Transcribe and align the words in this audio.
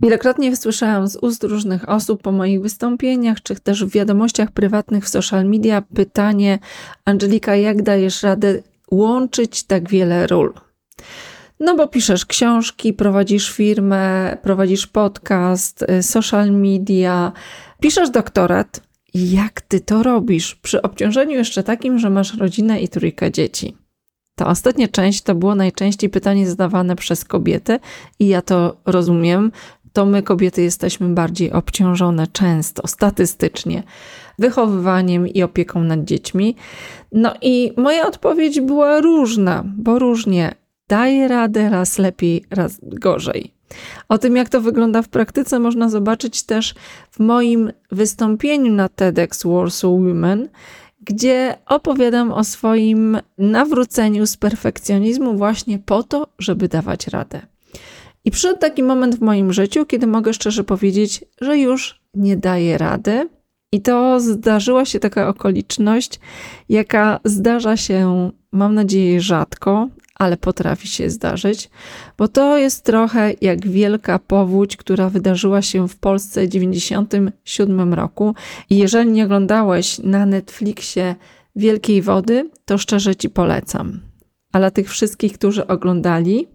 Wielokrotnie 0.00 0.56
słyszałam 0.56 1.08
z 1.08 1.16
ust 1.16 1.44
różnych 1.44 1.88
osób 1.88 2.22
po 2.22 2.32
moich 2.32 2.60
wystąpieniach, 2.60 3.42
czy 3.42 3.54
też 3.54 3.84
w 3.84 3.90
wiadomościach 3.90 4.50
prywatnych 4.50 5.04
w 5.04 5.08
social 5.08 5.44
media 5.44 5.82
pytanie: 5.94 6.58
Angelika, 7.04 7.56
jak 7.56 7.82
dajesz 7.82 8.22
radę 8.22 8.62
łączyć 8.90 9.62
tak 9.62 9.88
wiele 9.88 10.26
ról? 10.26 10.52
No 11.60 11.76
bo 11.76 11.88
piszesz 11.88 12.26
książki, 12.26 12.92
prowadzisz 12.92 13.52
firmę, 13.52 14.36
prowadzisz 14.42 14.86
podcast, 14.86 15.82
y, 15.82 16.02
social 16.02 16.52
media, 16.52 17.32
piszesz 17.80 18.10
doktorat. 18.10 18.80
Jak 19.14 19.60
ty 19.60 19.80
to 19.80 20.02
robisz? 20.02 20.54
Przy 20.54 20.82
obciążeniu 20.82 21.32
jeszcze 21.32 21.62
takim, 21.62 21.98
że 21.98 22.10
masz 22.10 22.34
rodzinę 22.34 22.80
i 22.80 22.88
trójkę 22.88 23.32
dzieci. 23.32 23.76
Ta 24.34 24.46
ostatnia 24.46 24.88
część 24.88 25.22
to 25.22 25.34
było 25.34 25.54
najczęściej 25.54 26.10
pytanie 26.10 26.48
zadawane 26.48 26.96
przez 26.96 27.24
kobiety, 27.24 27.78
i 28.18 28.28
ja 28.28 28.42
to 28.42 28.76
rozumiem. 28.86 29.52
To 29.94 30.06
my, 30.06 30.22
kobiety, 30.22 30.62
jesteśmy 30.62 31.08
bardziej 31.08 31.52
obciążone 31.52 32.26
często, 32.26 32.86
statystycznie, 32.86 33.82
wychowywaniem 34.38 35.28
i 35.28 35.42
opieką 35.42 35.84
nad 35.84 36.04
dziećmi. 36.04 36.56
No 37.12 37.34
i 37.42 37.72
moja 37.76 38.06
odpowiedź 38.06 38.60
była 38.60 39.00
różna, 39.00 39.64
bo 39.76 39.98
różnie 39.98 40.54
daje 40.88 41.28
radę, 41.28 41.70
raz 41.70 41.98
lepiej, 41.98 42.44
raz 42.50 42.80
gorzej. 42.82 43.54
O 44.08 44.18
tym, 44.18 44.36
jak 44.36 44.48
to 44.48 44.60
wygląda 44.60 45.02
w 45.02 45.08
praktyce, 45.08 45.58
można 45.58 45.88
zobaczyć 45.88 46.42
też 46.42 46.74
w 47.10 47.20
moim 47.20 47.72
wystąpieniu 47.90 48.72
na 48.72 48.88
TEDx 48.88 49.44
Warsaw 49.46 49.90
Women, 49.90 50.48
gdzie 51.00 51.56
opowiadam 51.66 52.32
o 52.32 52.44
swoim 52.44 53.18
nawróceniu 53.38 54.26
z 54.26 54.36
perfekcjonizmu 54.36 55.36
właśnie 55.36 55.78
po 55.78 56.02
to, 56.02 56.26
żeby 56.38 56.68
dawać 56.68 57.08
radę. 57.08 57.53
I 58.24 58.30
przyszedł 58.30 58.58
taki 58.58 58.82
moment 58.82 59.16
w 59.16 59.20
moim 59.20 59.52
życiu, 59.52 59.86
kiedy 59.86 60.06
mogę 60.06 60.34
szczerze 60.34 60.64
powiedzieć, 60.64 61.24
że 61.40 61.58
już 61.58 62.00
nie 62.14 62.36
daję 62.36 62.78
rady. 62.78 63.28
I 63.72 63.80
to 63.80 64.20
zdarzyła 64.20 64.84
się 64.84 65.00
taka 65.00 65.28
okoliczność, 65.28 66.20
jaka 66.68 67.20
zdarza 67.24 67.76
się, 67.76 68.30
mam 68.52 68.74
nadzieję, 68.74 69.20
rzadko, 69.20 69.88
ale 70.14 70.36
potrafi 70.36 70.88
się 70.88 71.10
zdarzyć, 71.10 71.70
bo 72.18 72.28
to 72.28 72.58
jest 72.58 72.84
trochę 72.84 73.34
jak 73.40 73.68
wielka 73.68 74.18
powódź, 74.18 74.76
która 74.76 75.10
wydarzyła 75.10 75.62
się 75.62 75.88
w 75.88 75.96
Polsce 75.96 76.46
w 76.46 76.50
1997 76.50 77.94
roku. 77.94 78.34
I 78.70 78.76
jeżeli 78.76 79.10
nie 79.10 79.24
oglądałeś 79.24 79.98
na 79.98 80.26
Netflixie 80.26 81.14
Wielkiej 81.56 82.02
Wody, 82.02 82.50
to 82.64 82.78
szczerze 82.78 83.16
ci 83.16 83.30
polecam. 83.30 84.00
A 84.52 84.58
dla 84.58 84.70
tych 84.70 84.90
wszystkich, 84.90 85.32
którzy 85.32 85.66
oglądali, 85.66 86.46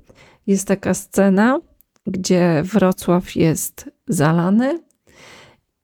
jest 0.49 0.67
taka 0.67 0.93
scena, 0.93 1.59
gdzie 2.07 2.63
Wrocław 2.63 3.35
jest 3.35 3.89
zalany 4.07 4.79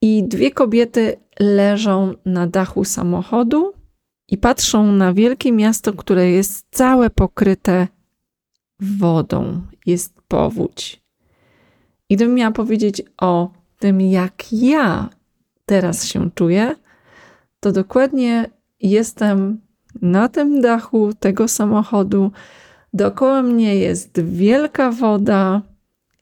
i 0.02 0.24
dwie 0.28 0.50
kobiety 0.50 1.16
leżą 1.40 2.14
na 2.24 2.46
dachu 2.46 2.84
samochodu 2.84 3.72
i 4.28 4.38
patrzą 4.38 4.92
na 4.92 5.12
wielkie 5.12 5.52
miasto, 5.52 5.92
które 5.92 6.30
jest 6.30 6.66
całe 6.70 7.10
pokryte 7.10 7.88
wodą, 8.80 9.62
jest 9.86 10.14
powódź. 10.28 11.02
I 12.08 12.16
gdybym 12.16 12.34
miała 12.34 12.52
powiedzieć 12.52 13.02
o 13.20 13.50
tym, 13.78 14.00
jak 14.00 14.52
ja 14.52 15.08
teraz 15.66 16.04
się 16.04 16.30
czuję, 16.34 16.74
to 17.60 17.72
dokładnie 17.72 18.50
jestem 18.80 19.60
na 20.02 20.28
tym 20.28 20.60
dachu 20.60 21.10
tego 21.20 21.48
samochodu. 21.48 22.30
Dookoła 22.96 23.42
mnie 23.42 23.76
jest 23.76 24.20
wielka 24.20 24.90
woda, 24.90 25.62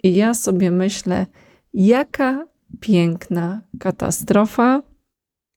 i 0.03 0.15
ja 0.15 0.35
sobie 0.35 0.71
myślę, 0.71 1.27
jaka 1.75 2.47
piękna 2.81 3.61
katastrofa, 3.79 4.83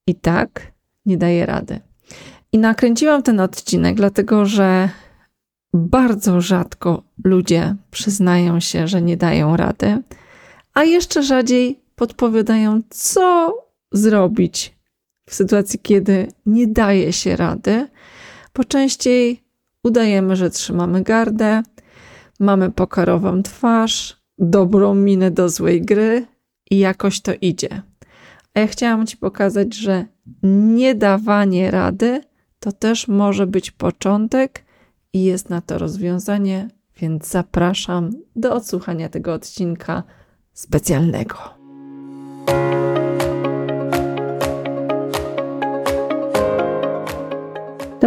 i 0.07 0.15
tak 0.15 0.71
nie 1.05 1.17
daje 1.17 1.45
rady. 1.45 1.79
I 2.51 2.57
nakręciłam 2.57 3.23
ten 3.23 3.39
odcinek, 3.39 3.95
dlatego 3.95 4.45
że 4.45 4.89
bardzo 5.73 6.41
rzadko 6.41 7.03
ludzie 7.23 7.75
przyznają 7.91 8.59
się, 8.59 8.87
że 8.87 9.01
nie 9.01 9.17
dają 9.17 9.57
rady, 9.57 10.03
a 10.73 10.83
jeszcze 10.83 11.23
rzadziej 11.23 11.79
podpowiadają, 11.95 12.81
co 12.89 13.55
zrobić 13.91 14.77
w 15.29 15.35
sytuacji, 15.35 15.79
kiedy 15.79 16.27
nie 16.45 16.67
daje 16.67 17.13
się 17.13 17.35
rady, 17.35 17.87
bo 18.55 18.63
częściej 18.63 19.46
udajemy, 19.87 20.35
że 20.35 20.49
trzymamy 20.49 21.03
gardę, 21.03 21.63
mamy 22.39 22.71
pokarową 22.71 23.43
twarz, 23.43 24.17
dobrą 24.37 24.95
minę 24.95 25.31
do 25.31 25.49
złej 25.49 25.81
gry 25.81 26.25
i 26.71 26.77
jakoś 26.77 27.21
to 27.21 27.31
idzie. 27.41 27.81
A 28.53 28.59
ja 28.59 28.67
chciałam 28.67 29.07
Ci 29.07 29.17
pokazać, 29.17 29.75
że 29.75 30.05
nie 30.43 30.95
dawanie 30.95 31.71
rady 31.71 32.21
to 32.59 32.71
też 32.71 33.07
może 33.07 33.47
być 33.47 33.71
początek 33.71 34.65
i 35.13 35.23
jest 35.23 35.49
na 35.49 35.61
to 35.61 35.77
rozwiązanie, 35.77 36.69
więc 37.01 37.27
zapraszam 37.27 38.11
do 38.35 38.53
odsłuchania 38.53 39.09
tego 39.09 39.33
odcinka 39.33 40.03
specjalnego. 40.53 41.37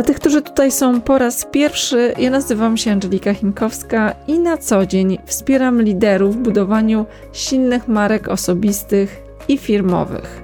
Dla 0.00 0.06
tych, 0.06 0.20
którzy 0.20 0.42
tutaj 0.42 0.72
są 0.72 1.00
po 1.00 1.18
raz 1.18 1.44
pierwszy, 1.44 2.14
ja 2.18 2.30
nazywam 2.30 2.76
się 2.76 2.92
Angelika 2.92 3.34
Chinkowska 3.34 4.14
i 4.26 4.38
na 4.38 4.58
co 4.58 4.86
dzień 4.86 5.18
wspieram 5.26 5.82
liderów 5.82 6.36
w 6.36 6.38
budowaniu 6.38 7.06
silnych 7.32 7.88
marek 7.88 8.28
osobistych 8.28 9.22
i 9.48 9.58
firmowych. 9.58 10.42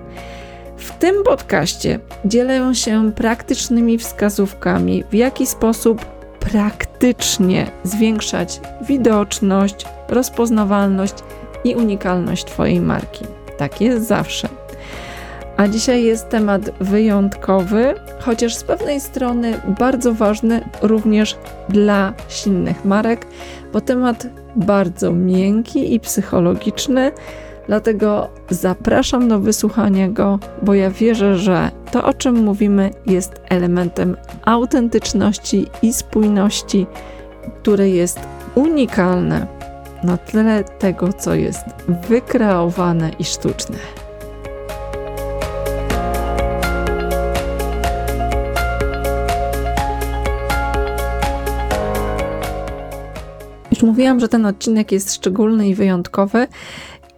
W 0.76 0.98
tym 0.98 1.22
podcaście 1.24 2.00
dzielę 2.24 2.74
się 2.74 3.12
praktycznymi 3.12 3.98
wskazówkami, 3.98 5.04
w 5.10 5.14
jaki 5.14 5.46
sposób 5.46 6.04
praktycznie 6.40 7.70
zwiększać 7.84 8.60
widoczność, 8.88 9.86
rozpoznawalność 10.08 11.14
i 11.64 11.74
unikalność 11.74 12.44
Twojej 12.44 12.80
marki. 12.80 13.24
Tak 13.58 13.80
jest 13.80 14.08
zawsze. 14.08 14.48
A 15.56 15.68
dzisiaj 15.68 16.04
jest 16.04 16.28
temat 16.28 16.70
wyjątkowy, 16.80 17.94
chociaż 18.20 18.54
z 18.54 18.64
pewnej 18.64 19.00
strony 19.00 19.60
bardzo 19.78 20.14
ważny 20.14 20.60
również 20.82 21.36
dla 21.68 22.12
silnych 22.28 22.84
marek, 22.84 23.26
bo 23.72 23.80
temat 23.80 24.26
bardzo 24.56 25.12
miękki 25.12 25.94
i 25.94 26.00
psychologiczny 26.00 27.12
Dlatego 27.66 28.28
zapraszam 28.50 29.28
do 29.28 29.40
wysłuchania 29.40 30.08
go, 30.08 30.38
bo 30.62 30.74
ja 30.74 30.90
wierzę, 30.90 31.38
że 31.38 31.70
to, 31.90 32.04
o 32.04 32.14
czym 32.14 32.44
mówimy, 32.44 32.90
jest 33.06 33.32
elementem 33.48 34.16
autentyczności 34.44 35.66
i 35.82 35.92
spójności, 35.92 36.86
które 37.62 37.88
jest 37.88 38.20
unikalne 38.54 39.46
na 40.04 40.16
tle 40.16 40.64
tego, 40.64 41.12
co 41.12 41.34
jest 41.34 41.64
wykreowane 42.08 43.10
i 43.18 43.24
sztuczne. 43.24 43.76
Już 53.76 53.82
mówiłam, 53.82 54.20
że 54.20 54.28
ten 54.28 54.46
odcinek 54.46 54.92
jest 54.92 55.14
szczególny 55.14 55.68
i 55.68 55.74
wyjątkowy, 55.74 56.46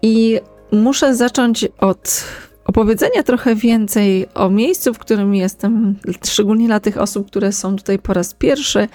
i 0.02 0.40
muszę 0.72 1.14
zacząć 1.14 1.68
od 1.78 2.24
opowiedzenia 2.64 3.22
trochę 3.22 3.54
więcej 3.54 4.26
o 4.34 4.50
miejscu, 4.50 4.94
w 4.94 4.98
którym 4.98 5.34
jestem, 5.34 5.96
szczególnie 6.24 6.66
dla 6.66 6.80
tych 6.80 6.98
osób, 6.98 7.26
które 7.26 7.52
są 7.52 7.76
tutaj 7.76 7.98
po 7.98 8.12
raz 8.12 8.34
pierwszy, 8.34 8.88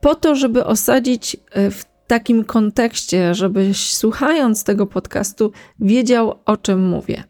po 0.00 0.14
to, 0.14 0.34
żeby 0.34 0.64
osadzić 0.64 1.36
e, 1.50 1.70
w 1.70 1.84
takim 2.14 2.44
kontekście, 2.44 3.34
żebyś 3.34 3.94
słuchając 3.94 4.64
tego 4.64 4.86
podcastu 4.86 5.52
wiedział, 5.80 6.34
o 6.46 6.56
czym 6.56 6.88
mówię. 6.88 7.24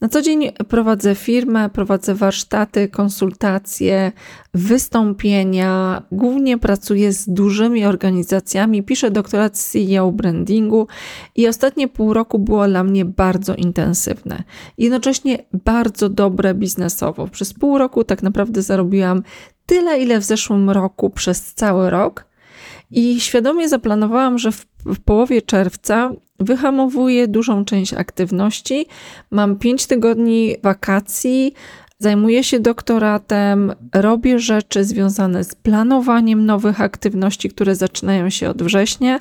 Na 0.00 0.08
co 0.08 0.22
dzień 0.22 0.52
prowadzę 0.68 1.14
firmę, 1.14 1.70
prowadzę 1.70 2.14
warsztaty, 2.14 2.88
konsultacje, 2.88 4.12
wystąpienia. 4.54 6.02
Głównie 6.12 6.58
pracuję 6.58 7.12
z 7.12 7.28
dużymi 7.28 7.84
organizacjami, 7.84 8.82
piszę 8.82 9.10
doktorat 9.10 9.58
z 9.58 9.70
CEO 9.70 10.12
brandingu 10.12 10.86
i 11.36 11.48
ostatnie 11.48 11.88
pół 11.88 12.14
roku 12.14 12.38
było 12.38 12.68
dla 12.68 12.84
mnie 12.84 13.04
bardzo 13.04 13.54
intensywne. 13.54 14.42
Jednocześnie 14.78 15.38
bardzo 15.64 16.08
dobre 16.08 16.54
biznesowo. 16.54 17.28
Przez 17.28 17.54
pół 17.54 17.78
roku 17.78 18.04
tak 18.04 18.22
naprawdę 18.22 18.62
zarobiłam 18.62 19.22
tyle, 19.66 19.98
ile 19.98 20.20
w 20.20 20.24
zeszłym 20.24 20.70
roku 20.70 21.10
przez 21.10 21.54
cały 21.54 21.90
rok 21.90 22.27
i 22.90 23.20
świadomie 23.20 23.68
zaplanowałam, 23.68 24.38
że 24.38 24.52
w, 24.52 24.66
w 24.84 25.00
połowie 25.00 25.42
czerwca 25.42 26.10
wyhamowuję 26.40 27.28
dużą 27.28 27.64
część 27.64 27.94
aktywności. 27.94 28.86
Mam 29.30 29.56
5 29.56 29.86
tygodni 29.86 30.56
wakacji, 30.62 31.54
zajmuję 31.98 32.44
się 32.44 32.60
doktoratem, 32.60 33.72
robię 33.94 34.38
rzeczy 34.38 34.84
związane 34.84 35.44
z 35.44 35.54
planowaniem 35.54 36.46
nowych 36.46 36.80
aktywności, 36.80 37.50
które 37.50 37.74
zaczynają 37.74 38.30
się 38.30 38.50
od 38.50 38.62
września. 38.62 39.20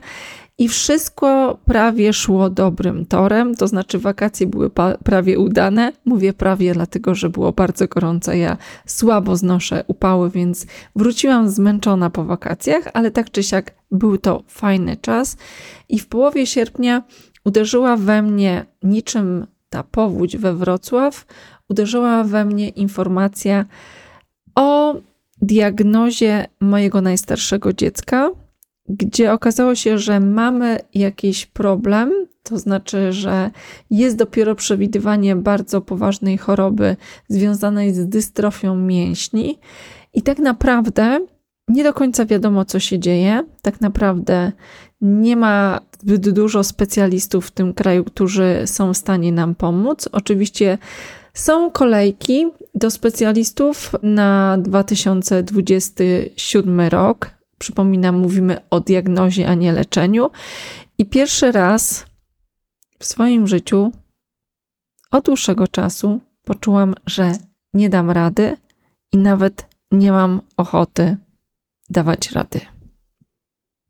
I 0.60 0.68
wszystko 0.68 1.58
prawie 1.66 2.14
szło 2.14 2.50
dobrym 2.50 3.06
torem, 3.06 3.56
to 3.56 3.68
znaczy 3.68 4.00
wakacje 4.00 4.48
były 4.48 4.70
prawie 5.04 5.40
udane. 5.40 5.92
Mówię 6.06 6.34
prawie, 6.34 6.74
dlatego 6.74 7.16
że 7.16 7.30
było 7.30 7.52
bardzo 7.52 7.88
gorące. 7.88 8.38
Ja 8.38 8.58
słabo 8.86 9.36
znoszę 9.36 9.84
upały, 9.88 10.30
więc 10.30 10.66
wróciłam 10.96 11.50
zmęczona 11.50 12.10
po 12.10 12.26
wakacjach, 12.26 12.88
ale 12.94 13.12
tak 13.12 13.32
czy 13.32 13.44
siak 13.44 13.72
był 13.92 14.18
to 14.18 14.44
fajny 14.48 14.98
czas. 14.98 15.38
I 15.90 16.00
w 16.00 16.08
połowie 16.08 16.46
sierpnia 16.46 17.04
uderzyła 17.46 17.98
we 17.98 18.22
mnie 18.22 18.66
niczym 18.84 19.48
ta 19.70 19.84
powódź 19.84 20.38
we 20.38 20.54
Wrocław, 20.54 21.26
uderzyła 21.70 22.24
we 22.24 22.46
mnie 22.46 22.70
informacja 22.70 23.66
o 24.56 24.96
diagnozie 25.42 26.48
mojego 26.60 27.02
najstarszego 27.02 27.74
dziecka, 27.74 28.30
gdzie 28.90 29.34
okazało 29.34 29.76
się, 29.76 29.98
że 29.98 30.20
mamy 30.20 30.80
jakiś 30.94 31.46
problem, 31.46 32.12
to 32.44 32.58
znaczy, 32.58 33.14
że 33.14 33.52
jest 33.90 34.16
dopiero 34.16 34.56
przewidywanie 34.56 35.36
bardzo 35.36 35.82
poważnej 35.82 36.38
choroby 36.38 36.96
związanej 37.28 37.94
z 37.94 38.08
dystrofią 38.08 38.76
mięśni, 38.76 39.60
i 40.14 40.22
tak 40.22 40.40
naprawdę 40.40 41.20
nie 41.68 41.84
do 41.84 41.94
końca 41.94 42.26
wiadomo, 42.26 42.66
co 42.66 42.80
się 42.80 43.00
dzieje. 43.00 43.44
Tak 43.62 43.82
naprawdę 43.82 44.52
nie 45.02 45.36
ma 45.36 45.80
zbyt 46.00 46.30
dużo 46.30 46.64
specjalistów 46.64 47.48
w 47.48 47.52
tym 47.52 47.74
kraju, 47.74 48.04
którzy 48.04 48.62
są 48.66 48.94
w 48.94 48.98
stanie 48.98 49.32
nam 49.32 49.56
pomóc. 49.56 50.10
Oczywiście 50.12 50.78
są 51.34 51.72
kolejki 51.72 52.46
do 52.76 52.92
specjalistów 52.92 53.96
na 54.04 54.58
2027 54.58 56.82
rok. 56.82 57.37
Przypominam, 57.60 58.16
mówimy 58.16 58.58
o 58.70 58.80
diagnozie, 58.80 59.48
a 59.48 59.54
nie 59.54 59.72
leczeniu. 59.72 60.30
I 60.98 61.06
pierwszy 61.06 61.52
raz 61.52 62.06
w 63.00 63.06
swoim 63.06 63.48
życiu 63.48 63.92
od 65.12 65.26
dłuższego 65.26 65.68
czasu 65.68 66.20
poczułam, 66.44 66.96
że 67.06 67.32
nie 67.74 67.90
dam 67.90 68.12
rady 68.12 68.58
i 69.12 69.18
nawet 69.18 69.68
nie 69.92 70.12
mam 70.12 70.42
ochoty 70.58 71.18
dawać 71.90 72.32
rady. 72.32 72.62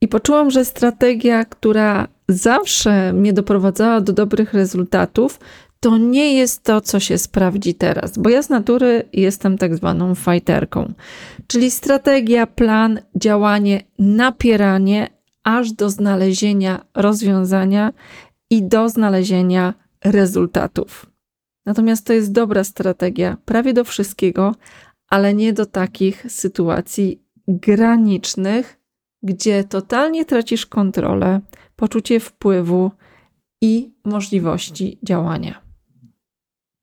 I 0.01 0.07
poczułam, 0.07 0.51
że 0.51 0.65
strategia, 0.65 1.45
która 1.45 2.07
zawsze 2.29 3.13
mnie 3.13 3.33
doprowadzała 3.33 4.01
do 4.01 4.13
dobrych 4.13 4.53
rezultatów, 4.53 5.39
to 5.79 5.97
nie 5.97 6.33
jest 6.33 6.63
to, 6.63 6.81
co 6.81 6.99
się 6.99 7.17
sprawdzi 7.17 7.75
teraz, 7.75 8.17
bo 8.17 8.29
ja 8.29 8.43
z 8.43 8.49
natury 8.49 9.09
jestem 9.13 9.57
tak 9.57 9.75
zwaną 9.75 10.15
fajterką, 10.15 10.93
czyli 11.47 11.71
strategia, 11.71 12.47
plan, 12.47 12.99
działanie, 13.15 13.83
napieranie 13.99 15.07
aż 15.43 15.71
do 15.71 15.89
znalezienia 15.89 16.85
rozwiązania 16.95 17.93
i 18.49 18.63
do 18.63 18.89
znalezienia 18.89 19.73
rezultatów. 20.03 21.05
Natomiast 21.65 22.05
to 22.05 22.13
jest 22.13 22.31
dobra 22.31 22.63
strategia 22.63 23.37
prawie 23.45 23.73
do 23.73 23.83
wszystkiego, 23.83 24.55
ale 25.07 25.33
nie 25.33 25.53
do 25.53 25.65
takich 25.65 26.31
sytuacji 26.31 27.23
granicznych, 27.47 28.79
gdzie 29.23 29.63
totalnie 29.63 30.25
tracisz 30.25 30.65
kontrolę, 30.65 31.41
poczucie 31.75 32.19
wpływu 32.19 32.91
i 33.61 33.91
możliwości 34.05 34.99
działania. 35.03 35.66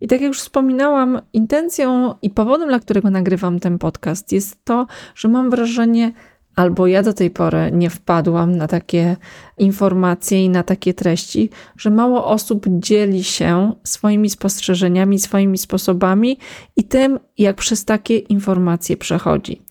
I 0.04 0.08
tak 0.08 0.20
jak 0.20 0.28
już 0.28 0.40
wspominałam, 0.40 1.20
intencją 1.32 2.14
i 2.22 2.30
powodem, 2.30 2.68
dla 2.68 2.80
którego 2.80 3.10
nagrywam 3.10 3.60
ten 3.60 3.78
podcast, 3.78 4.32
jest 4.32 4.64
to, 4.64 4.86
że 5.14 5.28
mam 5.28 5.50
wrażenie, 5.50 6.12
albo 6.56 6.86
ja 6.86 7.02
do 7.02 7.12
tej 7.12 7.30
pory 7.30 7.70
nie 7.72 7.90
wpadłam 7.90 8.56
na 8.56 8.68
takie 8.68 9.16
informacje 9.58 10.44
i 10.44 10.48
na 10.48 10.62
takie 10.62 10.94
treści, 10.94 11.50
że 11.76 11.90
mało 11.90 12.26
osób 12.26 12.66
dzieli 12.68 13.24
się 13.24 13.72
swoimi 13.84 14.30
spostrzeżeniami, 14.30 15.18
swoimi 15.18 15.58
sposobami 15.58 16.38
i 16.76 16.84
tym, 16.84 17.18
jak 17.38 17.56
przez 17.56 17.84
takie 17.84 18.18
informacje 18.18 18.96
przechodzi. 18.96 19.62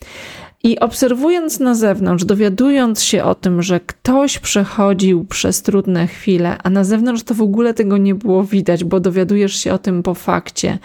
I 0.65 0.80
obserwując 0.80 1.60
na 1.60 1.75
zewnątrz, 1.75 2.25
dowiadując 2.25 3.04
się 3.04 3.24
o 3.24 3.36
tym, 3.36 3.62
że 3.62 3.80
ktoś 3.80 4.39
przechodził 4.39 5.25
przez 5.25 5.62
trudne 5.62 6.07
chwile, 6.07 6.57
a 6.63 6.69
na 6.69 6.83
zewnątrz 6.83 7.24
to 7.24 7.33
w 7.33 7.42
ogóle 7.42 7.74
tego 7.74 7.98
nie 7.98 8.15
było 8.15 8.44
widać, 8.44 8.83
bo 8.83 9.00
dowiadujesz 9.00 9.56
się 9.56 9.74
o 9.74 9.77
tym 9.77 10.04
po 10.04 10.13
fakcie, 10.13 10.80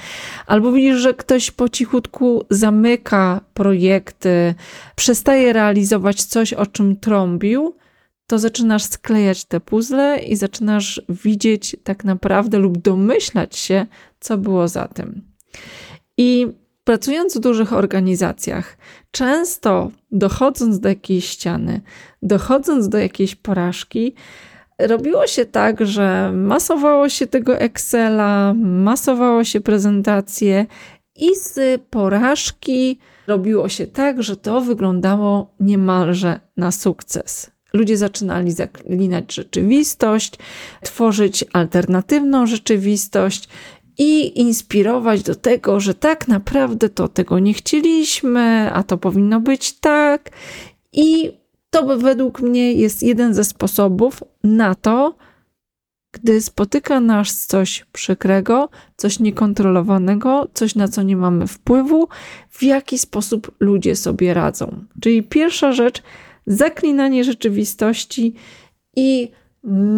albo 0.47 0.73
widzisz, 0.73 0.97
że 0.97 1.15
ktoś 1.15 1.51
po 1.51 1.69
cichutku 1.69 2.45
zamyka 2.51 3.41
projekty, 3.55 4.55
przestaje 4.97 5.53
realizować 5.53 6.23
coś, 6.23 6.53
o 6.53 6.67
czym 6.67 6.97
trąbił, 6.97 7.75
to 8.27 8.39
zaczynasz 8.39 8.85
sklejać 8.85 9.45
te 9.45 9.61
puzzle 9.61 10.19
i 10.19 10.37
zaczynasz 10.37 11.03
widzieć 11.09 11.77
tak 11.85 12.05
naprawdę 12.05 12.59
lub 12.59 12.79
domyślać 12.79 13.57
się, 13.57 13.87
co 14.21 14.39
było 14.39 14.69
za 14.69 14.89
tym. 14.89 15.23
I 16.17 16.47
pracując 16.89 17.37
w 17.37 17.41
dużych 17.41 17.73
organizacjach, 17.73 18.77
często 19.11 19.91
dochodząc 20.13 20.81
do 20.81 20.89
jakiejś 20.89 21.29
ściany, 21.29 21.81
dochodząc 22.23 22.89
do 22.89 22.99
jakiejś 22.99 23.35
porażki, 23.35 24.15
robiło 24.79 25.27
się 25.27 25.45
tak, 25.45 25.87
że 25.87 26.33
masowało 26.35 27.09
się 27.09 27.27
tego 27.27 27.59
Excela, 27.59 28.55
masowało 28.57 29.45
się 29.45 29.61
prezentacje 29.61 30.67
i 31.17 31.35
z 31.37 31.83
porażki 31.91 32.99
robiło 33.27 33.69
się 33.69 33.87
tak, 33.87 34.23
że 34.23 34.37
to 34.37 34.61
wyglądało 34.61 35.55
niemalże 35.61 36.41
na 36.57 36.73
sukces. 36.73 37.51
Ludzie 37.73 37.97
zaczynali 37.97 38.53
zaklinać 38.53 39.35
rzeczywistość, 39.35 40.33
tworzyć 40.83 41.45
alternatywną 41.53 42.47
rzeczywistość 42.47 43.49
i 43.99 44.41
inspirować 44.41 45.23
do 45.23 45.35
tego, 45.35 45.81
że 45.81 45.95
tak 45.95 46.29
naprawdę 46.29 46.89
to 46.89 47.09
tego 47.09 47.39
nie 47.39 47.55
chcieliśmy, 47.55 48.71
a 48.73 48.83
to 48.83 48.99
powinno 48.99 49.41
być 49.41 49.73
tak. 49.73 50.31
I 50.93 51.33
to 51.71 51.99
według 51.99 52.41
mnie 52.41 52.73
jest 52.73 53.03
jeden 53.03 53.35
ze 53.35 53.45
sposobów 53.45 54.25
na 54.45 54.75
to, 54.75 55.15
gdy 56.13 56.41
spotyka 56.41 57.01
nas 57.01 57.47
coś 57.47 57.87
przykrego, 57.93 58.69
coś 58.97 59.21
niekontrolowanego, 59.21 60.49
coś 60.55 60.75
na 60.75 60.89
co 60.89 61.03
nie 61.03 61.17
mamy 61.17 61.47
wpływu, 61.47 62.09
w 62.51 62.63
jaki 62.63 62.99
sposób 62.99 63.51
ludzie 63.61 63.97
sobie 63.97 64.35
radzą. 64.35 64.85
Czyli 65.01 65.23
pierwsza 65.23 65.73
rzecz, 65.73 66.03
zaklinanie 66.47 67.25
rzeczywistości 67.25 68.35
i 68.97 69.31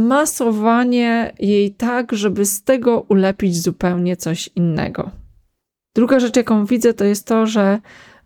masowanie 0.08 1.32
jej 1.38 1.75
tak, 1.75 2.12
żeby 2.12 2.46
z 2.46 2.62
tego 2.62 3.00
ulepić 3.00 3.62
zupełnie 3.62 4.17
coś 4.17 4.50
innego. 4.56 5.10
Druga 5.94 6.20
rzecz, 6.20 6.36
jaką 6.36 6.67
widzę, 6.67 6.94
to 6.94 7.05
jest 7.05 7.27
to, 7.27 7.46
że 7.46 7.81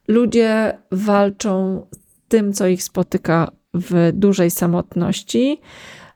ludzie 0.09 0.79
walczą 0.91 1.87
z 1.93 2.29
tym, 2.29 2.53
co 2.53 2.67
ich 2.67 2.83
spotyka 2.83 3.51
w 3.75 4.11
dużej 4.13 4.51
samotności, 4.51 5.61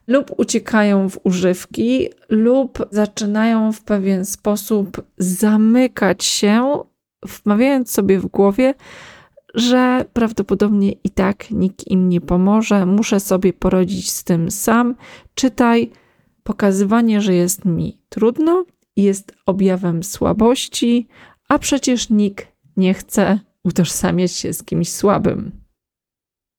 lub 0.06 0.30
uciekają 0.36 1.08
w 1.08 1.18
używki, 1.24 2.08
lub 2.28 2.88
zaczynają 2.90 3.72
w 3.72 3.82
pewien 3.82 4.24
sposób 4.24 5.02
zamykać 5.18 6.24
się, 6.24 6.78
wmawiając 7.22 7.90
sobie 7.90 8.18
w 8.18 8.26
głowie, 8.26 8.74
że 9.54 10.04
prawdopodobnie 10.12 10.92
i 10.92 11.10
tak 11.10 11.50
nikt 11.50 11.86
im 11.86 12.08
nie 12.08 12.20
pomoże, 12.20 12.86
muszę 12.86 13.20
sobie 13.20 13.52
poradzić 13.52 14.10
z 14.10 14.24
tym 14.24 14.50
sam. 14.50 14.94
Czytaj, 15.34 15.90
pokazywanie, 16.42 17.20
że 17.20 17.34
jest 17.34 17.64
mi 17.64 18.00
trudno, 18.08 18.64
jest 18.96 19.32
objawem 19.46 20.02
słabości, 20.02 21.08
a 21.48 21.58
przecież 21.58 22.10
nikt 22.10 22.46
nie 22.76 22.94
chce 22.94 23.40
utożsamiać 23.64 24.32
się 24.32 24.52
z 24.52 24.62
kimś 24.62 24.88
słabym. 24.88 25.50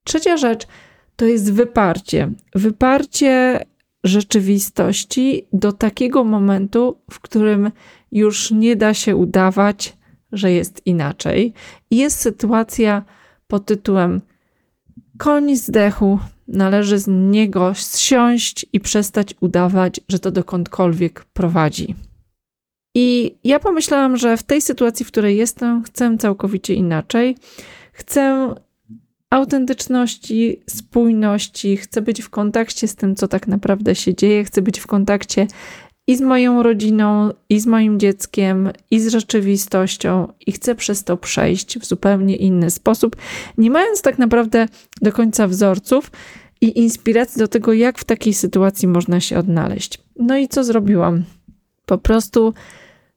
Trzecia 0.06 0.38
rzecz 0.38 0.68
to 1.16 1.26
jest 1.26 1.54
wyparcie. 1.54 2.32
Wyparcie 2.56 3.66
rzeczywistości 4.04 5.48
do 5.54 5.72
takiego 5.72 6.24
momentu, 6.24 6.98
w 7.12 7.20
którym 7.20 7.72
już 8.12 8.52
nie 8.52 8.76
da 8.76 8.94
się 8.94 9.16
udawać, 9.16 9.98
że 10.32 10.52
jest 10.52 10.82
inaczej. 10.86 11.54
Jest 11.92 12.20
sytuacja 12.20 13.04
pod 13.48 13.66
tytułem 13.66 14.22
Koń 15.18 15.56
zdechł, 15.56 16.20
należy 16.48 17.00
z 17.00 17.08
niego 17.08 17.74
zsiąść 17.76 18.66
i 18.74 18.80
przestać 18.80 19.36
udawać, 19.40 20.00
że 20.10 20.20
to 20.20 20.32
dokądkolwiek 20.32 21.26
prowadzi. 21.26 21.96
I 22.96 23.36
ja 23.44 23.60
pomyślałam, 23.60 24.18
że 24.18 24.38
w 24.38 24.44
tej 24.44 24.62
sytuacji, 24.62 25.06
w 25.06 25.08
której 25.08 25.38
jestem, 25.38 25.84
chcę 25.84 26.18
całkowicie 26.18 26.74
inaczej. 26.74 27.38
Chcę 27.94 28.56
autentyczności, 29.30 30.62
spójności, 30.70 31.78
chcę 31.78 32.02
być 32.02 32.22
w 32.22 32.30
kontakcie 32.30 32.88
z 32.88 32.96
tym, 32.96 33.16
co 33.16 33.28
tak 33.28 33.48
naprawdę 33.48 33.96
się 33.96 34.16
dzieje, 34.16 34.44
chcę 34.44 34.62
być 34.62 34.80
w 34.80 34.88
kontakcie 34.88 35.48
i 36.10 36.16
z 36.16 36.22
moją 36.22 36.64
rodziną, 36.64 37.32
i 37.50 37.60
z 37.60 37.66
moim 37.66 38.00
dzieckiem, 38.00 38.70
i 38.92 39.00
z 39.00 39.08
rzeczywistością, 39.08 40.34
i 40.48 40.52
chcę 40.52 40.76
przez 40.76 41.04
to 41.04 41.18
przejść 41.18 41.80
w 41.80 41.86
zupełnie 41.86 42.36
inny 42.36 42.70
sposób, 42.70 43.16
nie 43.58 43.72
mając 43.72 44.02
tak 44.02 44.18
naprawdę 44.18 44.68
do 45.02 45.12
końca 45.12 45.48
wzorców. 45.48 46.12
i 46.62 46.80
inspiracji 46.80 47.40
do 47.40 47.48
tego, 47.48 47.74
jak 47.74 48.00
w 48.00 48.04
takiej 48.04 48.34
sytuacji 48.34 48.88
można 48.88 49.20
się 49.20 49.40
odnaleźć. 49.40 50.00
No 50.16 50.38
i 50.38 50.48
co 50.48 50.64
zrobiłam? 50.64 51.24
Po 51.86 51.98
prostu 51.98 52.54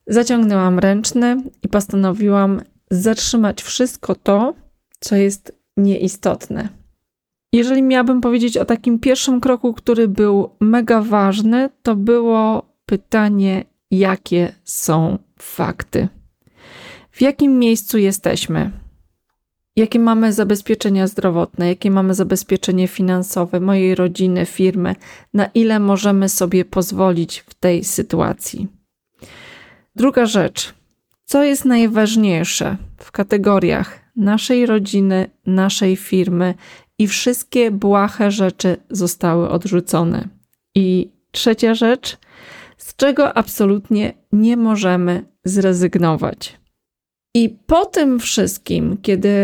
zaciągnęłam 0.07 0.79
ręczny 0.79 1.43
i 1.63 1.69
postanowiłam 1.69 2.61
zatrzymać 2.91 3.63
wszystko 3.63 4.15
to, 4.15 4.55
co 5.01 5.17
jest 5.17 5.53
nieistotne. 5.77 6.69
Jeżeli 7.53 7.83
miałabym 7.83 8.21
powiedzieć 8.21 8.57
o 8.57 8.65
takim 8.65 8.99
pierwszym 8.99 9.41
kroku, 9.41 9.75
który 9.75 10.09
był 10.09 10.51
mega 10.61 11.03
ważny, 11.03 11.69
to 11.83 11.97
było 11.97 12.72
pytanie, 12.93 13.65
jakie 13.91 14.53
są 14.65 15.19
fakty. 15.39 16.09
W 17.11 17.23
jakim 17.23 17.59
miejscu 17.59 17.99
jesteśmy? 17.99 18.71
Jakie 19.77 19.99
mamy 19.99 20.33
zabezpieczenia 20.33 21.07
zdrowotne, 21.07 21.69
jakie 21.69 21.91
mamy 21.91 22.15
zabezpieczenie 22.15 22.89
finansowe 22.89 23.61
mojej 23.61 23.95
rodziny, 23.95 24.47
firmy, 24.47 24.97
na 25.35 25.47
ile 25.47 25.81
możemy 25.81 26.29
sobie 26.29 26.65
pozwolić 26.65 27.39
w 27.39 27.55
tej 27.55 27.85
sytuacji. 27.85 28.69
Druga 29.97 30.27
rzecz, 30.27 30.75
co 31.25 31.45
jest 31.45 31.65
najważniejsze 31.65 32.77
w 32.97 33.13
kategoriach 33.13 34.01
naszej 34.17 34.67
rodziny, 34.67 35.31
naszej 35.47 35.97
firmy 35.97 36.55
i 36.99 37.09
wszystkie 37.09 37.71
błahe 37.71 38.31
rzeczy 38.31 38.77
zostały 38.91 39.49
odrzucone. 39.49 40.29
I 40.75 41.13
trzecia 41.31 41.75
rzecz, 41.75 42.19
z 42.83 42.97
czego 42.97 43.37
absolutnie 43.37 44.13
nie 44.33 44.57
możemy 44.57 45.25
zrezygnować. 45.45 46.61
I 47.35 47.57
po 47.67 47.87
tym 47.87 48.21
wszystkim, 48.21 48.97
kiedy 49.03 49.35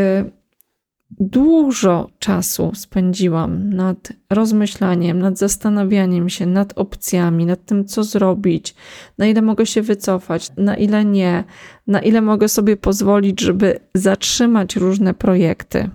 dużo 1.10 2.10
czasu 2.18 2.72
spędziłam 2.74 3.74
nad 3.74 4.12
rozmyślaniem, 4.30 5.18
nad 5.18 5.38
zastanawianiem 5.38 6.28
się 6.28 6.46
nad 6.46 6.78
opcjami, 6.78 7.46
nad 7.46 7.64
tym, 7.64 7.84
co 7.84 8.04
zrobić, 8.04 8.74
na 9.18 9.26
ile 9.26 9.42
mogę 9.42 9.66
się 9.66 9.82
wycofać, 9.82 10.50
na 10.56 10.76
ile 10.76 11.04
nie, 11.04 11.44
na 11.86 12.00
ile 12.00 12.20
mogę 12.20 12.48
sobie 12.48 12.76
pozwolić, 12.76 13.40
żeby 13.40 13.80
zatrzymać 13.94 14.76
różne 14.76 15.14
projekty. 15.14 15.90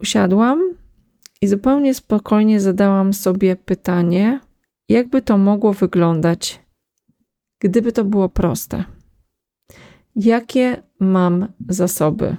Usiadłam 0.00 0.74
i 1.42 1.48
zupełnie 1.48 1.94
spokojnie 1.94 2.60
zadałam 2.60 3.12
sobie 3.12 3.56
pytanie, 3.56 4.40
jakby 4.88 5.22
to 5.22 5.38
mogło 5.38 5.72
wyglądać, 5.72 6.60
gdyby 7.60 7.92
to 7.92 8.04
było 8.04 8.28
proste. 8.28 8.84
Jakie 10.16 10.82
mam 11.00 11.48
zasoby? 11.68 12.36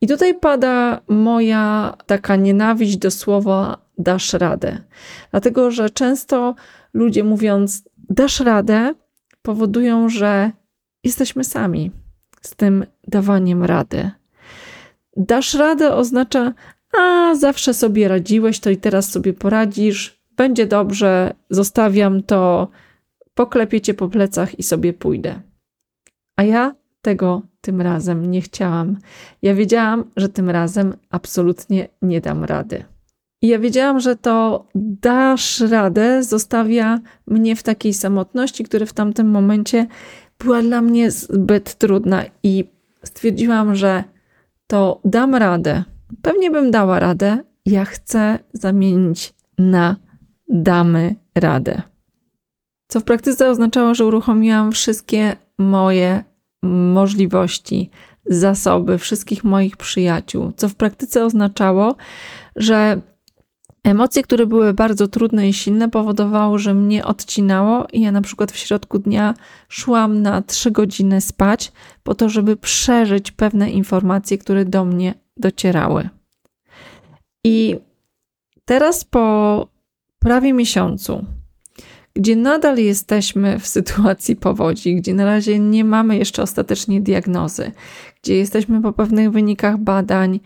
I 0.00 0.06
tutaj 0.06 0.34
pada 0.34 1.00
moja 1.08 1.96
taka 2.06 2.36
nienawiść 2.36 2.96
do 2.96 3.10
słowa 3.10 3.78
dasz 3.98 4.32
radę. 4.32 4.78
Dlatego, 5.30 5.70
że 5.70 5.90
często 5.90 6.54
ludzie 6.92 7.24
mówiąc 7.24 7.88
dasz 8.10 8.40
radę, 8.40 8.94
powodują, 9.42 10.08
że 10.08 10.50
jesteśmy 11.04 11.44
sami 11.44 11.90
z 12.40 12.54
tym 12.54 12.86
dawaniem 13.08 13.64
rady. 13.64 14.10
Dasz 15.16 15.54
radę 15.54 15.94
oznacza, 15.94 16.52
a 16.98 17.34
zawsze 17.34 17.74
sobie 17.74 18.08
radziłeś, 18.08 18.60
to 18.60 18.70
i 18.70 18.76
teraz 18.76 19.10
sobie 19.10 19.32
poradzisz, 19.32 20.17
będzie 20.38 20.66
dobrze, 20.66 21.34
zostawiam 21.50 22.22
to, 22.22 22.68
poklepię 23.34 23.80
cię 23.80 23.94
po 23.94 24.08
plecach 24.08 24.58
i 24.58 24.62
sobie 24.62 24.92
pójdę. 24.92 25.40
A 26.36 26.42
ja 26.42 26.74
tego 27.02 27.42
tym 27.60 27.80
razem 27.80 28.30
nie 28.30 28.40
chciałam. 28.40 28.98
Ja 29.42 29.54
wiedziałam, 29.54 30.04
że 30.16 30.28
tym 30.28 30.50
razem 30.50 30.96
absolutnie 31.10 31.88
nie 32.02 32.20
dam 32.20 32.44
rady. 32.44 32.84
I 33.42 33.48
ja 33.48 33.58
wiedziałam, 33.58 34.00
że 34.00 34.16
to 34.16 34.66
dasz 34.74 35.60
radę 35.60 36.22
zostawia 36.22 37.00
mnie 37.26 37.56
w 37.56 37.62
takiej 37.62 37.94
samotności, 37.94 38.64
która 38.64 38.86
w 38.86 38.92
tamtym 38.92 39.30
momencie 39.30 39.86
była 40.38 40.62
dla 40.62 40.80
mnie 40.82 41.10
zbyt 41.10 41.74
trudna 41.74 42.24
i 42.42 42.64
stwierdziłam, 43.04 43.74
że 43.74 44.04
to 44.66 45.00
dam 45.04 45.34
radę. 45.34 45.84
Pewnie 46.22 46.50
bym 46.50 46.70
dała 46.70 47.00
radę. 47.00 47.38
Ja 47.66 47.84
chcę 47.84 48.38
zamienić 48.52 49.34
na 49.58 49.96
damy 50.48 51.14
radę. 51.34 51.82
Co 52.88 53.00
w 53.00 53.04
praktyce 53.04 53.50
oznaczało, 53.50 53.94
że 53.94 54.06
uruchomiłam 54.06 54.72
wszystkie 54.72 55.36
moje 55.58 56.24
możliwości, 56.62 57.90
zasoby 58.26 58.98
wszystkich 58.98 59.44
moich 59.44 59.76
przyjaciół, 59.76 60.52
co 60.56 60.68
w 60.68 60.74
praktyce 60.74 61.24
oznaczało, 61.24 61.96
że 62.56 63.00
emocje, 63.84 64.22
które 64.22 64.46
były 64.46 64.74
bardzo 64.74 65.08
trudne 65.08 65.48
i 65.48 65.52
silne, 65.52 65.88
powodowało, 65.88 66.58
że 66.58 66.74
mnie 66.74 67.04
odcinało 67.04 67.86
i 67.92 68.00
ja 68.00 68.12
na 68.12 68.20
przykład 68.20 68.52
w 68.52 68.56
środku 68.56 68.98
dnia 68.98 69.34
szłam 69.68 70.22
na 70.22 70.42
trzy 70.42 70.70
godziny 70.70 71.20
spać 71.20 71.72
po 72.02 72.14
to, 72.14 72.28
żeby 72.28 72.56
przeżyć 72.56 73.32
pewne 73.32 73.70
informacje, 73.70 74.38
które 74.38 74.64
do 74.64 74.84
mnie 74.84 75.14
docierały. 75.36 76.08
I 77.44 77.76
teraz 78.64 79.04
po 79.04 79.77
prawie 80.18 80.52
miesiącu 80.52 81.24
gdzie 82.18 82.36
nadal 82.36 82.78
jesteśmy 82.78 83.58
w 83.58 83.66
sytuacji 83.66 84.36
powodzi, 84.36 84.96
gdzie 84.96 85.14
na 85.14 85.24
razie 85.24 85.58
nie 85.58 85.84
mamy 85.84 86.16
jeszcze 86.16 86.42
ostatecznie 86.42 87.00
diagnozy, 87.00 87.72
gdzie 88.22 88.36
jesteśmy 88.36 88.82
po 88.82 88.92
pewnych 88.92 89.30
wynikach 89.30 89.78
badań, 89.78 90.40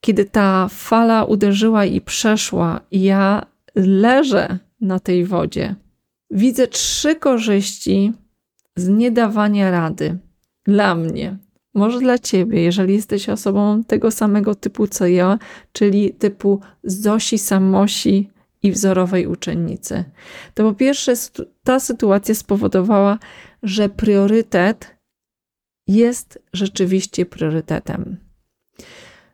kiedy 0.00 0.24
ta 0.24 0.68
fala 0.70 1.24
uderzyła 1.24 1.84
i 1.84 2.00
przeszła, 2.00 2.80
i 2.90 3.02
ja 3.02 3.46
leżę 3.74 4.58
na 4.80 5.00
tej 5.00 5.24
wodzie, 5.24 5.74
widzę 6.30 6.66
trzy 6.66 7.16
korzyści 7.16 8.12
z 8.76 8.88
niedawania 8.88 9.70
rady 9.70 10.18
dla 10.64 10.94
mnie. 10.94 11.36
Może 11.74 11.98
dla 11.98 12.18
ciebie, 12.18 12.62
jeżeli 12.62 12.94
jesteś 12.94 13.28
osobą 13.28 13.84
tego 13.84 14.10
samego 14.10 14.54
typu 14.54 14.86
co 14.86 15.06
ja, 15.06 15.38
czyli 15.72 16.14
typu 16.14 16.60
Zosi 16.84 17.38
Samosi, 17.38 18.30
i 18.62 18.72
wzorowej 18.72 19.26
uczennicy. 19.26 20.04
To 20.54 20.62
po 20.62 20.74
pierwsze, 20.74 21.14
ta 21.64 21.80
sytuacja 21.80 22.34
spowodowała, 22.34 23.18
że 23.62 23.88
priorytet 23.88 24.96
jest 25.86 26.42
rzeczywiście 26.52 27.26
priorytetem. 27.26 28.16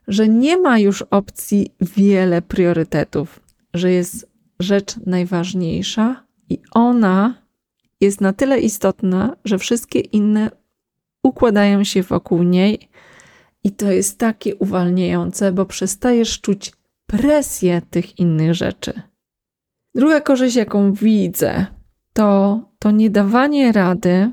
Że 0.09 0.29
nie 0.29 0.57
ma 0.57 0.79
już 0.79 1.03
opcji 1.03 1.75
wiele 1.81 2.43
priorytetów, 2.43 3.41
że 3.75 3.93
jest 3.93 4.31
rzecz 4.61 4.97
najważniejsza 5.07 6.27
i 6.49 6.59
ona 6.71 7.43
jest 8.01 8.21
na 8.21 8.33
tyle 8.33 8.61
istotna, 8.61 9.37
że 9.45 9.59
wszystkie 9.59 10.01
inne 10.01 10.51
układają 11.23 11.85
się 11.85 12.03
wokół 12.03 12.43
niej. 12.43 12.89
I 13.65 13.71
to 13.71 13.93
jest 13.93 14.19
takie 14.19 14.57
uwalniające, 14.57 15.53
bo 15.53 15.67
przestajesz 15.67 16.41
czuć 16.41 16.73
presję 17.07 17.83
tych 17.91 18.19
innych 18.19 18.55
rzeczy. 18.55 19.03
Druga 19.97 20.21
korzyść, 20.21 20.57
jaką 20.57 20.93
widzę, 20.93 21.67
to 22.13 22.61
to 22.79 22.91
niedawanie 22.91 23.73
rady 23.73 24.33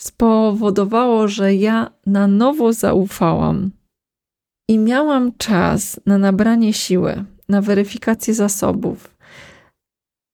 spowodowało, 0.00 1.28
że 1.28 1.54
ja 1.54 1.90
na 2.06 2.26
nowo 2.26 2.72
zaufałam 2.72 3.70
i 4.68 4.78
miałam 4.78 5.32
czas 5.38 6.00
na 6.06 6.18
nabranie 6.18 6.72
siły, 6.72 7.24
na 7.48 7.62
weryfikację 7.62 8.34
zasobów. 8.34 9.16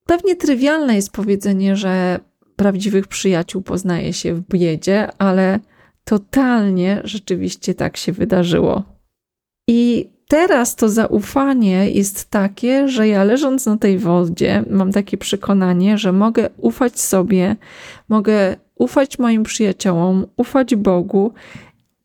Pewnie 0.06 0.36
trywialne 0.36 0.94
jest 0.94 1.12
powiedzenie, 1.12 1.76
że 1.76 2.20
prawdziwych 2.56 3.08
przyjaciół 3.08 3.62
poznaje 3.62 4.12
się 4.12 4.34
w 4.34 4.40
biedzie, 4.40 5.08
ale 5.18 5.60
totalnie 6.04 7.00
rzeczywiście 7.04 7.74
tak 7.74 7.96
się 7.96 8.12
wydarzyło. 8.12 8.82
I 9.68 10.10
teraz 10.32 10.76
to 10.76 10.88
zaufanie 10.88 11.90
jest 11.90 12.30
takie, 12.30 12.88
że 12.88 13.08
ja 13.08 13.24
leżąc 13.24 13.66
na 13.66 13.76
tej 13.76 13.98
wodzie, 13.98 14.64
mam 14.70 14.92
takie 14.92 15.18
przekonanie, 15.18 15.98
że 15.98 16.12
mogę 16.12 16.50
ufać 16.56 17.00
sobie, 17.00 17.56
mogę 18.08 18.56
ufać 18.74 19.18
moim 19.18 19.42
przyjaciołom, 19.42 20.26
ufać 20.36 20.74
Bogu 20.74 21.32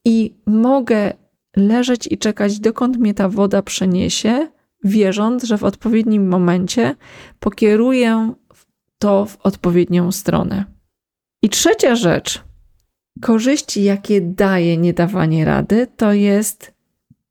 i 0.05 0.33
mogę 0.45 1.13
leżeć 1.55 2.07
i 2.11 2.17
czekać, 2.17 2.59
dokąd 2.59 2.97
mnie 2.97 3.13
ta 3.13 3.29
woda 3.29 3.61
przeniesie, 3.61 4.47
wierząc, 4.83 5.43
że 5.43 5.57
w 5.57 5.63
odpowiednim 5.63 6.27
momencie 6.27 6.95
pokieruję 7.39 8.33
to 8.99 9.25
w 9.25 9.37
odpowiednią 9.43 10.11
stronę. 10.11 10.65
I 11.41 11.49
trzecia 11.49 11.95
rzecz, 11.95 12.43
korzyści, 13.21 13.83
jakie 13.83 14.21
daje 14.21 14.77
niedawanie 14.77 15.45
rady, 15.45 15.87
to 15.97 16.13
jest 16.13 16.76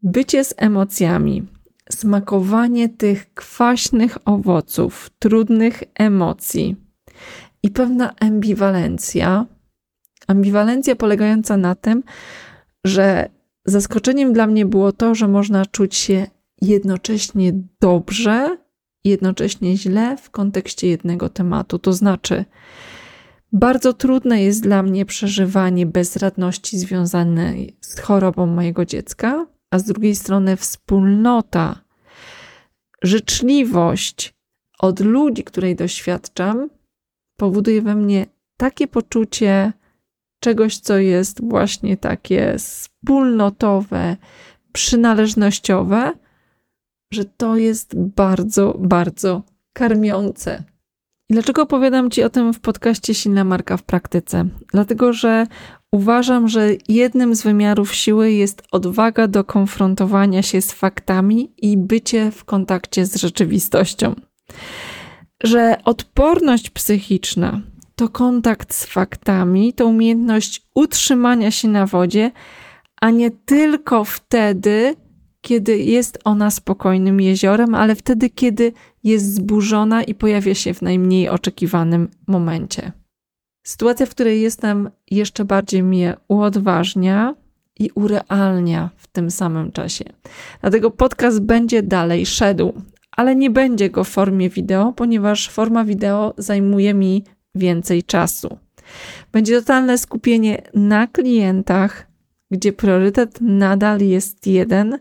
bycie 0.07 0.45
z 0.45 0.55
emocjami, 0.57 1.43
smakowanie 1.91 2.89
tych 2.89 3.35
kwaśnych 3.35 4.19
owoców, 4.25 5.11
trudnych 5.19 5.83
emocji 5.95 6.77
i 7.63 7.71
pewna 7.71 8.15
ambiwalencja. 8.21 9.47
Ambiwalencja 10.27 10.97
polegająca 10.97 11.57
na 11.57 11.75
tym, 11.75 12.03
że 12.85 13.29
zaskoczeniem 13.65 14.33
dla 14.33 14.47
mnie 14.47 14.67
było 14.67 14.93
to, 14.93 15.15
że 15.15 15.29
można 15.29 15.67
czuć 15.67 15.95
się 15.95 16.27
jednocześnie 16.63 17.53
dobrze, 17.81 18.59
jednocześnie 19.05 19.77
źle 19.77 20.17
w 20.17 20.31
kontekście 20.31 20.89
jednego 20.89 21.29
tematu. 21.29 21.79
To 21.79 21.93
znaczy, 21.93 22.45
bardzo 23.53 23.93
trudne 23.93 24.43
jest 24.43 24.63
dla 24.63 24.83
mnie 24.83 25.05
przeżywanie 25.05 25.87
bezradności 25.87 26.79
związanej 26.79 27.77
z 27.81 28.01
chorobą 28.01 28.47
mojego 28.47 28.85
dziecka, 28.85 29.47
a 29.77 29.79
z 29.79 29.85
drugiej 29.85 30.15
strony 30.15 30.57
wspólnota, 30.57 31.81
życzliwość 33.03 34.35
od 34.79 35.01
ludzi, 35.01 35.45
której 35.45 35.77
doświadczam, 35.77 36.71
powoduje 37.37 37.83
we 37.83 37.95
mnie 37.95 38.27
takie 38.57 38.87
poczucie 38.89 39.73
czegoś, 40.41 40.79
co 40.79 40.99
jest 40.99 41.45
właśnie 41.45 41.97
takie 41.97 42.59
wspólnotowe, 42.59 44.17
przynależnościowe, 44.73 46.13
że 47.13 47.25
to 47.25 47.57
jest 47.57 47.99
bardzo, 47.99 48.77
bardzo 48.79 49.43
karmiące. 49.73 50.65
Dlaczego 51.31 51.63
opowiadam 51.63 52.11
Ci 52.11 52.23
o 52.23 52.31
tym 52.31 52.53
w 52.53 52.61
podcaście 52.61 53.15
Silna 53.15 53.45
Marka 53.45 53.77
w 53.77 53.83
praktyce? 53.83 54.49
Dlatego, 54.73 55.13
że 55.13 55.47
uważam, 55.93 56.49
że 56.49 56.69
jednym 56.89 57.35
z 57.37 57.43
wymiarów 57.43 57.95
siły 57.95 58.33
jest 58.33 58.63
odwaga 58.73 59.29
do 59.29 59.45
konfrontowania 59.45 60.43
się 60.43 60.61
z 60.61 60.73
faktami 60.73 61.53
i 61.57 61.77
bycie 61.77 62.31
w 62.31 62.45
kontakcie 62.45 63.07
z 63.07 63.17
rzeczywistością. 63.17 64.15
Że 65.43 65.77
odporność 65.85 66.71
psychiczna 66.71 67.61
to 67.97 68.09
kontakt 68.09 68.75
z 68.75 68.85
faktami, 68.85 69.73
to 69.73 69.87
umiejętność 69.87 70.67
utrzymania 70.75 71.51
się 71.51 71.69
na 71.69 71.87
wodzie, 71.87 72.31
a 73.01 73.11
nie 73.11 73.31
tylko 73.31 74.05
wtedy, 74.05 74.97
kiedy 75.41 75.79
jest 75.79 76.19
ona 76.25 76.51
spokojnym 76.51 77.21
jeziorem, 77.21 77.75
ale 77.75 77.95
wtedy, 77.95 78.31
kiedy 78.31 78.73
jest 79.07 79.35
zburzona 79.35 80.03
i 80.03 80.15
pojawia 80.15 80.55
się 80.55 80.75
w 80.75 80.83
najmniej 80.83 81.29
oczekiwanym 81.29 82.09
momencie. 82.27 82.93
Sytuacja, 83.67 84.07
w 84.07 84.11
której 84.11 84.41
jestem, 84.41 84.91
jeszcze 85.11 85.45
bardziej 85.45 85.83
mnie 85.83 86.17
uodważnia 86.29 87.35
i 87.79 87.91
urealnia 87.95 88.91
w 88.97 89.07
tym 89.07 89.31
samym 89.31 89.73
czasie. 89.73 90.05
Dlatego 90.61 90.91
podcast 90.91 91.41
będzie 91.41 91.83
dalej 91.83 92.27
szedł, 92.27 92.73
ale 93.11 93.37
nie 93.37 93.51
będzie 93.51 93.91
go 93.91 94.05
w 94.05 94.09
formie 94.09 94.51
wideo, 94.51 94.93
ponieważ 94.93 95.49
forma 95.49 95.85
wideo 95.85 96.35
zajmuje 96.39 96.95
mi 96.95 97.25
więcej 97.55 98.03
czasu. 98.03 98.59
Będzie 99.33 99.61
totalne 99.61 99.99
skupienie 99.99 100.63
na 100.75 101.07
klientach, 101.07 102.07
gdzie 102.51 102.73
priorytet 102.73 103.39
nadal 103.41 104.01
jest 104.01 104.47
jeden 104.47 104.99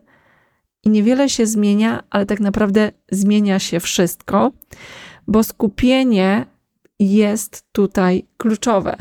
i 0.85 0.89
niewiele 0.89 1.29
się 1.29 1.45
zmienia, 1.45 2.03
ale 2.09 2.25
tak 2.25 2.39
naprawdę 2.39 2.91
zmienia 3.11 3.59
się 3.59 3.79
wszystko, 3.79 4.51
bo 5.27 5.43
skupienie 5.43 6.45
jest 6.99 7.65
tutaj 7.71 8.25
kluczowe. 8.37 8.95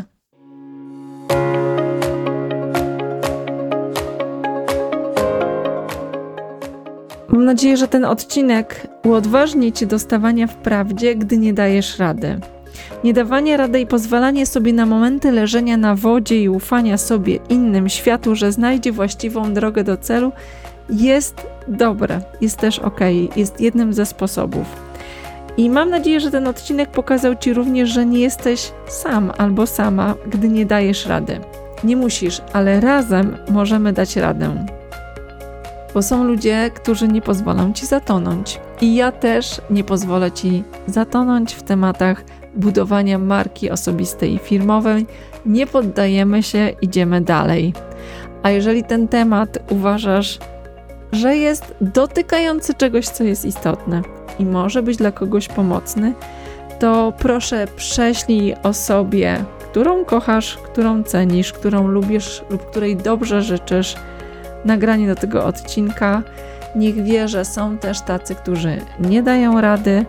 Mam 7.28 7.44
nadzieję, 7.44 7.76
że 7.76 7.88
ten 7.88 8.04
odcinek 8.04 8.86
uodważni 9.04 9.72
Cię 9.72 9.86
do 9.86 9.98
stawania 9.98 10.46
w 10.46 10.56
prawdzie, 10.56 11.16
gdy 11.16 11.38
nie 11.38 11.54
dajesz 11.54 11.98
rady. 11.98 12.40
Niedawanie 13.04 13.56
rady 13.56 13.80
i 13.80 13.86
pozwalanie 13.86 14.46
sobie 14.46 14.72
na 14.72 14.86
momenty 14.86 15.32
leżenia 15.32 15.76
na 15.76 15.94
wodzie 15.94 16.42
i 16.42 16.48
ufania 16.48 16.98
sobie, 16.98 17.38
innym, 17.48 17.88
światu, 17.88 18.34
że 18.34 18.52
znajdzie 18.52 18.92
właściwą 18.92 19.54
drogę 19.54 19.84
do 19.84 19.96
celu, 19.96 20.32
jest 20.90 21.46
dobre, 21.68 22.20
jest 22.40 22.58
też 22.58 22.78
ok, 22.78 23.00
jest 23.36 23.60
jednym 23.60 23.92
ze 23.92 24.06
sposobów. 24.06 24.66
I 25.56 25.70
mam 25.70 25.90
nadzieję, 25.90 26.20
że 26.20 26.30
ten 26.30 26.46
odcinek 26.46 26.90
pokazał 26.90 27.36
Ci 27.36 27.54
również, 27.54 27.90
że 27.90 28.06
nie 28.06 28.20
jesteś 28.20 28.72
sam 28.88 29.32
albo 29.38 29.66
sama, 29.66 30.14
gdy 30.26 30.48
nie 30.48 30.66
dajesz 30.66 31.06
rady. 31.06 31.40
Nie 31.84 31.96
musisz, 31.96 32.42
ale 32.52 32.80
razem 32.80 33.36
możemy 33.50 33.92
dać 33.92 34.16
radę. 34.16 34.66
Bo 35.94 36.02
są 36.02 36.24
ludzie, 36.24 36.70
którzy 36.74 37.08
nie 37.08 37.22
pozwolą 37.22 37.72
Ci 37.72 37.86
zatonąć. 37.86 38.60
I 38.80 38.94
ja 38.94 39.12
też 39.12 39.60
nie 39.70 39.84
pozwolę 39.84 40.32
Ci 40.32 40.64
zatonąć 40.86 41.54
w 41.54 41.62
tematach 41.62 42.24
budowania 42.56 43.18
marki 43.18 43.70
osobistej 43.70 44.34
i 44.34 44.38
firmowej. 44.38 45.06
Nie 45.46 45.66
poddajemy 45.66 46.42
się, 46.42 46.72
idziemy 46.82 47.20
dalej. 47.20 47.72
A 48.42 48.50
jeżeli 48.50 48.84
ten 48.84 49.08
temat 49.08 49.58
uważasz, 49.70 50.38
że 51.14 51.36
jest 51.36 51.74
dotykający 51.80 52.74
czegoś, 52.74 53.08
co 53.08 53.24
jest 53.24 53.44
istotne 53.44 54.02
i 54.38 54.44
może 54.44 54.82
być 54.82 54.96
dla 54.96 55.12
kogoś 55.12 55.48
pomocny, 55.48 56.14
to 56.78 57.12
proszę 57.18 57.66
prześlij 57.76 58.54
osobie, 58.62 59.44
którą 59.58 60.04
kochasz, 60.04 60.56
którą 60.56 61.02
cenisz, 61.02 61.52
którą 61.52 61.86
lubisz 61.86 62.42
lub 62.50 62.70
której 62.70 62.96
dobrze 62.96 63.42
życzysz, 63.42 63.96
nagranie 64.64 65.06
do 65.06 65.14
tego 65.14 65.44
odcinka. 65.44 66.22
Niech 66.76 67.04
wie, 67.04 67.28
że 67.28 67.44
są 67.44 67.78
też 67.78 68.00
tacy, 68.00 68.34
którzy 68.34 68.76
nie 69.00 69.22
dają 69.22 69.60
rady, 69.60 70.06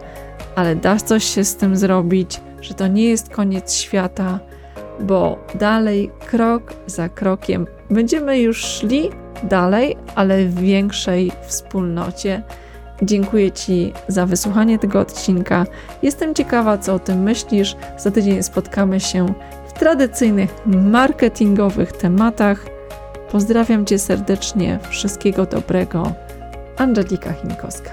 ale 0.55 0.75
da 0.75 0.97
coś 0.97 1.23
się 1.23 1.43
z 1.43 1.55
tym 1.55 1.75
zrobić, 1.75 2.41
że 2.61 2.73
to 2.73 2.87
nie 2.87 3.03
jest 3.03 3.29
koniec 3.29 3.73
świata, 3.73 4.39
bo 4.99 5.37
dalej, 5.55 6.11
krok 6.27 6.73
za 6.85 7.09
krokiem, 7.09 7.67
będziemy 7.89 8.39
już 8.39 8.57
szli 8.57 9.09
dalej, 9.43 9.97
ale 10.15 10.45
w 10.45 10.59
większej 10.59 11.31
wspólnocie. 11.41 12.41
Dziękuję 13.01 13.51
Ci 13.51 13.93
za 14.07 14.25
wysłuchanie 14.25 14.79
tego 14.79 14.99
odcinka. 14.99 15.65
Jestem 16.01 16.33
ciekawa, 16.33 16.77
co 16.77 16.93
o 16.93 16.99
tym 16.99 17.23
myślisz. 17.23 17.75
Za 17.97 18.11
tydzień 18.11 18.43
spotkamy 18.43 18.99
się 18.99 19.33
w 19.67 19.73
tradycyjnych 19.73 20.49
marketingowych 20.65 21.91
tematach. 21.91 22.65
Pozdrawiam 23.31 23.85
Cię 23.85 23.99
serdecznie. 23.99 24.79
Wszystkiego 24.89 25.45
dobrego. 25.45 26.11
Angelika 26.77 27.33
Chinkowska. 27.33 27.91